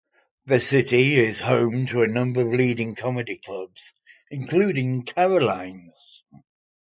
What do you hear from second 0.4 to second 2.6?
The city is home to a number of